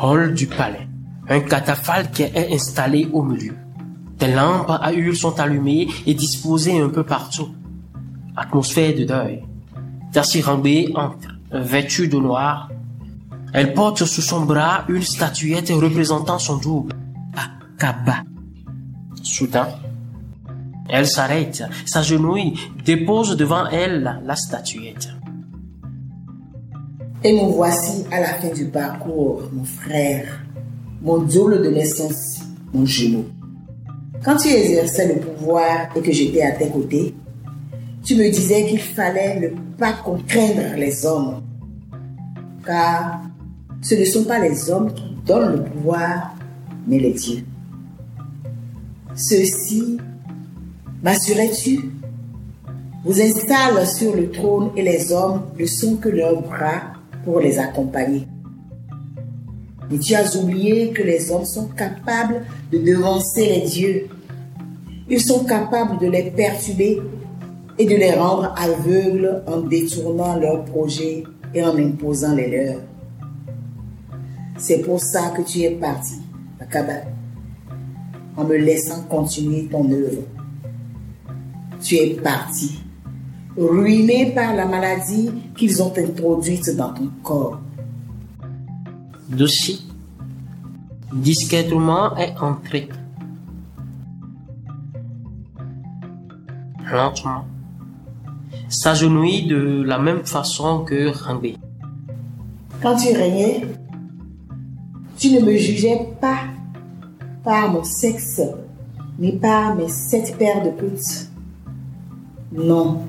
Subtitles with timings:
[0.00, 0.88] Hall du palais.
[1.28, 3.56] Un catafalque est installé au milieu.
[4.18, 7.48] Des lampes à huile sont allumées et disposées un peu partout.
[8.36, 9.42] Atmosphère de deuil.
[10.12, 12.70] Darcy Rambé entre, vêtue de noir.
[13.52, 16.92] Elle porte sous son bras une statuette représentant son double,
[17.34, 18.22] Akaba.
[19.22, 19.68] Soudain,
[20.88, 22.54] elle s'arrête, s'agenouille,
[22.84, 25.08] dépose devant elle la statuette.
[27.24, 30.44] Et nous voici à la fin du parcours, mon frère,
[31.02, 32.40] mon double de naissance,
[32.72, 33.24] mon genou.
[34.24, 37.14] Quand tu exerçais le pouvoir et que j'étais à tes côtés,
[38.04, 41.42] tu me disais qu'il fallait ne pas contraindre les hommes,
[42.64, 43.20] car
[43.80, 46.34] ce ne sont pas les hommes qui donnent le pouvoir,
[46.86, 47.44] mais les dieux.
[49.14, 49.96] Ceux-ci,
[51.02, 51.90] m'assurais-tu,
[53.04, 56.95] vous installent sur le trône et les hommes ne sont que leurs bras
[57.26, 58.26] pour les accompagner.
[59.90, 64.08] Mais tu as oublié que les hommes sont capables de devancer les dieux.
[65.10, 67.02] Ils sont capables de les perturber
[67.78, 72.80] et de les rendre aveugles en détournant leurs projets et en imposant les leurs.
[74.56, 76.14] C'est pour ça que tu es parti,
[76.60, 77.02] Akaba,
[78.36, 80.22] en me laissant continuer ton œuvre.
[81.82, 82.80] Tu es parti,
[83.56, 87.60] ruiné par la maladie qu'ils ont introduite dans ton corps.
[89.28, 89.78] Doucet,
[91.12, 92.88] discrètement est entré.
[96.90, 97.44] Lentement,
[98.68, 101.56] s'agenouille de la même façon que Rambé.
[102.80, 103.66] Quand tu régnais,
[105.18, 106.40] tu ne me jugeais pas
[107.42, 108.40] par mon sexe,
[109.18, 111.30] ni par mes sept paires de putes.
[112.52, 113.06] Non,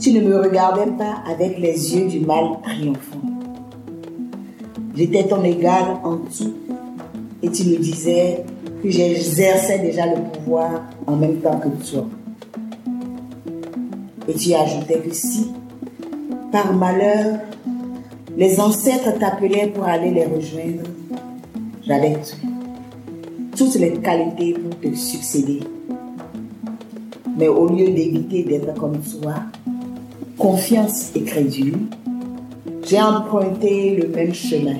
[0.00, 3.18] tu ne me regardais pas avec les yeux du mal triomphant.
[4.94, 6.54] J'étais ton égal en tout
[7.42, 8.44] et tu me disais
[8.82, 12.06] que j'exerçais déjà le pouvoir en même temps que toi.
[14.28, 15.50] Et tu ajoutais que si,
[16.52, 17.38] par malheur,
[18.36, 20.82] les ancêtres t'appelaient pour aller les rejoindre,
[21.84, 22.16] j'avais
[23.56, 25.60] toutes les qualités pour te succéder.
[27.36, 29.34] Mais au lieu d'éviter d'être comme toi,
[30.38, 31.78] confiance et crédule,
[32.86, 34.78] j'ai emprunté le même chemin,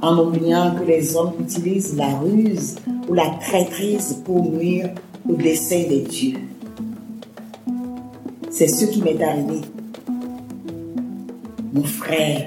[0.00, 2.76] en oubliant que les hommes utilisent la ruse
[3.08, 4.90] ou la traîtrise pour nuire
[5.28, 6.38] au dessein des dieux.
[8.50, 9.60] C'est ce qui m'est arrivé.
[11.72, 12.46] Mon frère,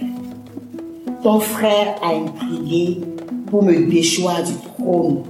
[1.21, 2.99] ton frère a intrigué
[3.47, 5.23] pour me déchoir du trône.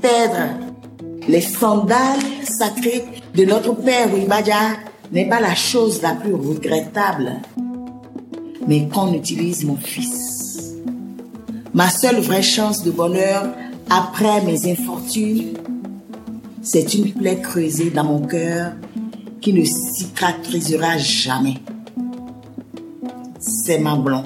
[0.00, 0.59] Perdre
[1.30, 3.04] les sandales sacrées
[3.36, 4.76] de notre père Wibaja
[5.12, 7.34] n'est pas la chose la plus regrettable,
[8.66, 10.74] mais qu'on utilise mon fils.
[11.72, 13.46] Ma seule vraie chance de bonheur
[13.88, 15.54] après mes infortunes,
[16.62, 18.72] c'est une plaie creusée dans mon cœur
[19.40, 21.58] qui ne cicatrisera jamais.
[23.38, 24.24] C'est ma blond.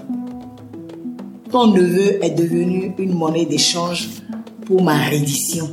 [1.50, 4.08] Ton neveu est devenu une monnaie d'échange
[4.66, 5.70] pour ma reddition.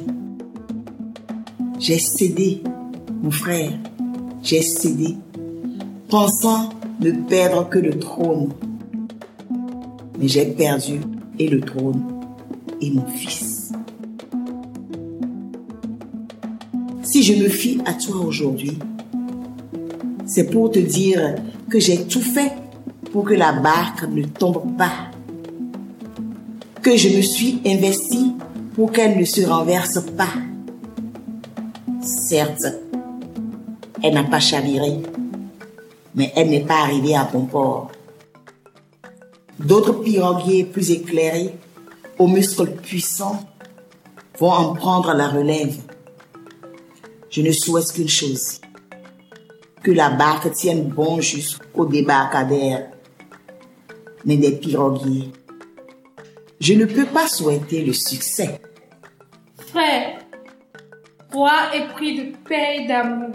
[1.82, 2.62] J'ai cédé,
[3.24, 3.72] mon frère,
[4.44, 5.16] j'ai cédé,
[6.10, 6.70] pensant
[7.00, 8.50] ne perdre que le trône.
[10.20, 11.00] Mais j'ai perdu
[11.40, 12.04] et le trône
[12.82, 13.72] et mon fils.
[17.02, 18.78] Si je me fie à toi aujourd'hui,
[20.28, 21.34] c'est pour te dire
[21.68, 22.52] que j'ai tout fait
[23.12, 25.10] pour que la barque ne tombe pas.
[26.84, 28.34] Que je me suis investi
[28.76, 30.51] pour qu'elle ne se renverse pas.
[32.04, 32.66] Certes,
[34.02, 35.02] elle n'a pas chaviré,
[36.16, 37.92] mais elle n'est pas arrivée à bon port.
[39.60, 41.54] D'autres piroguiers plus éclairés,
[42.18, 43.44] aux muscles puissants,
[44.40, 45.78] vont en prendre la relève.
[47.30, 48.60] Je ne souhaite qu'une chose,
[49.84, 52.90] que la barque tienne bon jusqu'au débarcadère,
[54.26, 55.32] mais des piroguiers.
[56.60, 58.60] Je ne peux pas souhaiter le succès.
[59.68, 60.18] Frère,
[61.32, 63.32] roi est pris de paix et d'amour.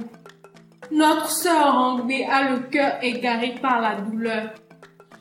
[0.91, 4.51] Notre sœur Rangbe a le cœur égaré par la douleur.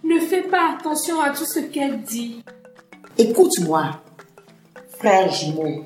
[0.03, 2.43] Ne fais pas attention à tout ce qu'elle dit.
[3.17, 4.01] Écoute-moi,
[4.99, 5.85] frère jumeau,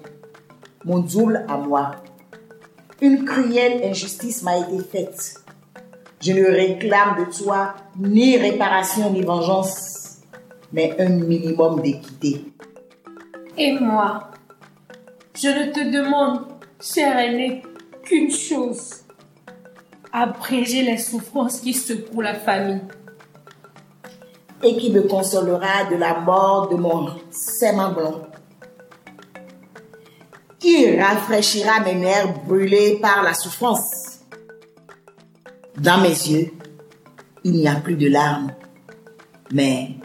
[0.83, 1.91] mon double à moi.
[3.01, 5.35] Une cruelle injustice m'a été faite.
[6.21, 10.17] Je ne réclame de toi ni réparation ni vengeance,
[10.73, 12.45] mais un minimum d'équité.
[13.57, 14.31] Et moi,
[15.33, 16.47] je ne te demande,
[16.81, 17.61] cher aîné,
[18.03, 19.03] qu'une chose.
[20.11, 22.81] Abréger les souffrances qui secouent la famille.
[24.61, 27.05] et qui me consolera de la mort de mon
[27.93, 28.29] blond
[30.59, 34.19] qui rafraîchira mes nerfs brûlés par la souffrance.
[35.77, 36.51] Dans mes yeux,
[37.43, 38.51] il n'y a plus de larmes,
[39.53, 39.95] mais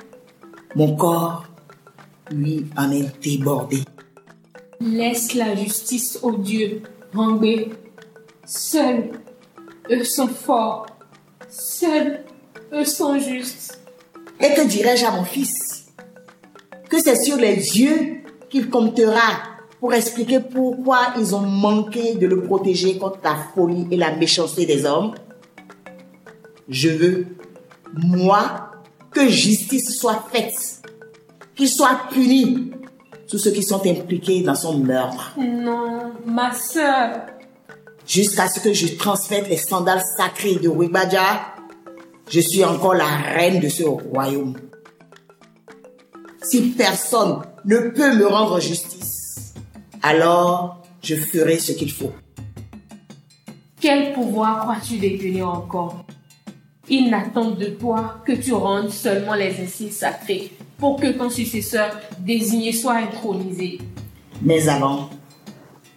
[0.76, 1.44] mon corps,
[2.30, 3.82] lui, en est débordé.
[4.80, 6.82] Laisse la justice aux dieux,
[7.14, 7.72] Rangbe.
[8.44, 9.12] Seuls,
[9.90, 10.86] eux sont forts.
[11.48, 12.24] Seuls,
[12.72, 13.80] eux sont justes.
[14.40, 15.86] Et que dirais-je à mon fils?
[16.90, 19.42] Que c'est sur les dieux qu'il comptera
[19.80, 24.66] pour expliquer pourquoi ils ont manqué de le protéger contre la folie et la méchanceté
[24.66, 25.14] des hommes.
[26.68, 27.26] Je veux,
[27.94, 28.70] moi,
[29.10, 30.82] que justice soit faite,
[31.54, 32.72] qu'il soit puni
[33.28, 35.34] tous ceux qui sont impliqués dans son meurtre.
[35.38, 37.26] Non, ma sœur.
[38.06, 41.54] Jusqu'à ce que je transmette les sandales sacrés de Wibadja,
[42.28, 44.56] je suis encore la reine de ce royaume.
[46.42, 49.54] Si personne ne peut me rendre justice,
[50.02, 52.12] alors je ferai ce qu'il faut.
[53.80, 56.04] Quel pouvoir crois-tu détenir encore?
[56.88, 61.98] Ils n'attendent de toi que tu rendes seulement les insignes sacrés pour que ton successeur
[62.20, 63.78] désigné soit intronisé.
[64.42, 65.10] Mais avant,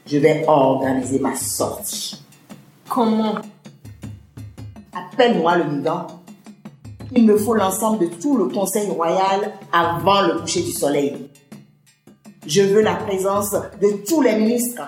[0.06, 2.21] je vais organiser ma sortie.
[2.88, 3.35] Comment?
[4.94, 6.07] Appelle-moi le Migan.
[7.15, 11.30] Il me faut l'ensemble de tout le conseil royal avant le coucher du soleil.
[12.45, 14.81] Je veux la présence de tous les ministres,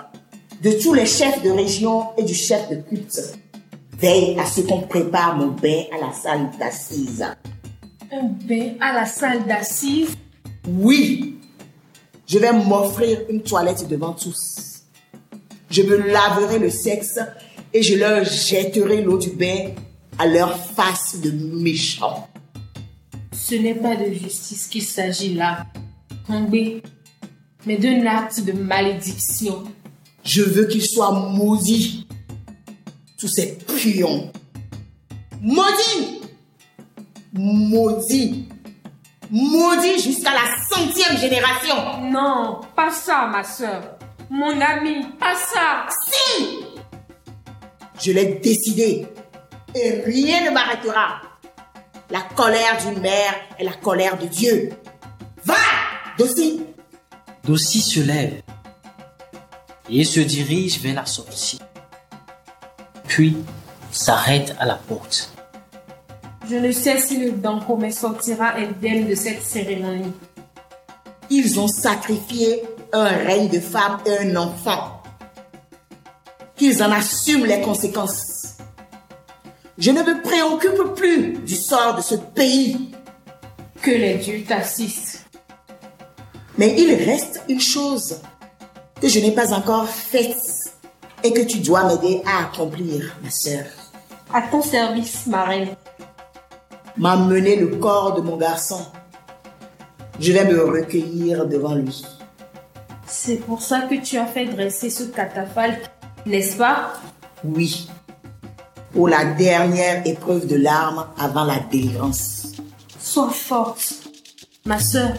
[0.63, 3.38] de tous les chefs de région et du chef de culte.
[3.97, 7.25] Veille à ce qu'on prépare mon bain à la salle d'assises.
[8.11, 10.15] Un bain à la salle d'assises
[10.67, 11.35] Oui.
[12.27, 14.83] Je vais m'offrir une toilette devant tous.
[15.69, 17.19] Je me laverai le sexe
[17.73, 19.73] et je leur jetterai l'eau du bain
[20.17, 22.27] à leur face de méchant.
[23.31, 25.65] Ce n'est pas de justice qu'il s'agit là.
[26.27, 26.81] Tombé
[27.65, 29.63] mais d'un acte de malédiction.
[30.23, 32.07] Je veux qu'il soit maudit.
[33.17, 34.31] Tous ces pions.
[35.41, 36.19] Maudit
[37.41, 38.50] Maudit
[39.31, 42.01] Maudit jusqu'à la centième génération.
[42.12, 43.95] Non, pas ça, ma soeur.
[44.30, 45.88] Mon ami, pas ça.
[45.88, 46.65] Si
[48.01, 49.07] Je l'ai décidé.
[49.74, 51.21] Et rien ne m'arrêtera.
[52.09, 54.71] La colère d'une mère est la colère de Dieu.
[55.45, 55.53] Va,
[56.18, 56.62] Dossi
[57.45, 58.42] Dossi se lève
[59.89, 61.59] et se dirige vers la sortie.
[63.07, 63.38] Puis
[63.92, 65.31] s'arrête à la porte.
[66.50, 70.13] Je ne sais si le Dankome sortira indemne de cette cérémonie.
[71.30, 75.04] Ils ont sacrifié un règne de femme et un enfant.
[76.56, 78.56] Qu'ils en assument les conséquences.
[79.78, 82.90] Je ne me préoccupe plus du sort de ce pays.
[83.84, 85.25] Que les dieux t'assistent.
[86.57, 88.21] Mais il reste une chose
[89.00, 90.35] que je n'ai pas encore faite
[91.23, 93.66] et que tu dois m'aider à accomplir, ma sœur.
[94.33, 95.28] À ton service,
[96.99, 97.27] marraine.
[97.27, 98.85] M'amener le corps de mon garçon.
[100.19, 102.03] Je vais me recueillir devant lui.
[103.07, 105.89] C'est pour ça que tu as fait dresser ce catafalque,
[106.25, 106.94] n'est-ce pas?
[107.44, 107.89] Oui.
[108.91, 112.53] Pour la dernière épreuve de l'arme avant la délivrance.
[112.99, 113.94] Sois forte,
[114.65, 115.13] ma sœur.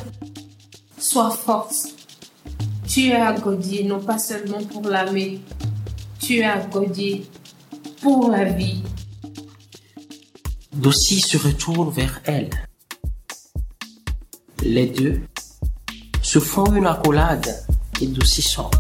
[0.99, 1.75] Sois forte.
[2.87, 5.17] Tu es à Godier, non pas seulement pour l'âme,
[6.19, 7.27] tu es à Godier
[8.03, 8.83] pour la vie.
[10.81, 12.49] Dossi se retourne vers elle.
[14.63, 15.21] Les deux
[16.23, 17.67] se font une accolade
[18.01, 18.71] et Dossi sort.